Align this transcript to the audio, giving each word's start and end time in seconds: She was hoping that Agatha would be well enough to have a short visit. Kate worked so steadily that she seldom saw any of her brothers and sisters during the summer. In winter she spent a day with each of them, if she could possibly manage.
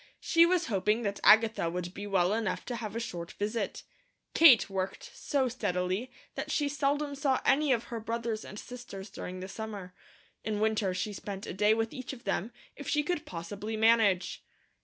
She 0.19 0.47
was 0.47 0.65
hoping 0.65 1.03
that 1.03 1.19
Agatha 1.23 1.69
would 1.69 1.93
be 1.93 2.07
well 2.07 2.33
enough 2.33 2.65
to 2.65 2.77
have 2.77 2.95
a 2.95 2.99
short 2.99 3.33
visit. 3.33 3.83
Kate 4.33 4.67
worked 4.67 5.11
so 5.13 5.47
steadily 5.47 6.09
that 6.33 6.49
she 6.49 6.67
seldom 6.67 7.13
saw 7.13 7.39
any 7.45 7.71
of 7.71 7.83
her 7.93 7.99
brothers 7.99 8.43
and 8.43 8.57
sisters 8.57 9.11
during 9.11 9.41
the 9.41 9.47
summer. 9.47 9.93
In 10.43 10.59
winter 10.59 10.95
she 10.95 11.13
spent 11.13 11.45
a 11.45 11.53
day 11.53 11.75
with 11.75 11.93
each 11.93 12.13
of 12.13 12.23
them, 12.23 12.51
if 12.75 12.87
she 12.87 13.03
could 13.03 13.27
possibly 13.27 13.77
manage. 13.77 14.43